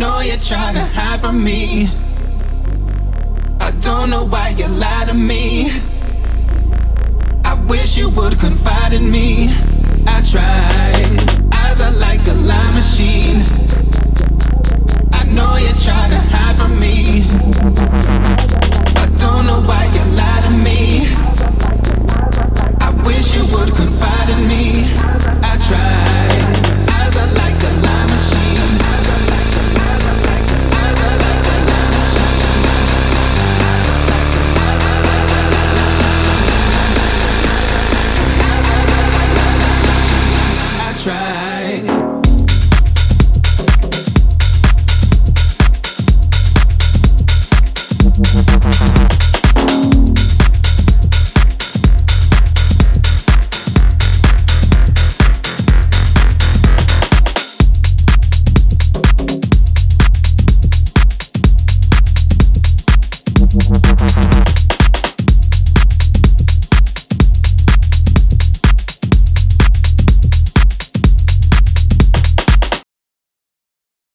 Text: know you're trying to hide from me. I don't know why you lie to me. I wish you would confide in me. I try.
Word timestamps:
know 0.00 0.20
you're 0.20 0.38
trying 0.38 0.72
to 0.72 0.80
hide 0.80 1.20
from 1.20 1.44
me. 1.44 1.86
I 3.60 3.70
don't 3.82 4.08
know 4.08 4.24
why 4.24 4.54
you 4.56 4.66
lie 4.66 5.04
to 5.06 5.12
me. 5.12 5.70
I 7.44 7.52
wish 7.68 7.98
you 7.98 8.08
would 8.08 8.40
confide 8.40 8.94
in 8.94 9.10
me. 9.10 9.50
I 10.06 10.22
try. 10.22 10.69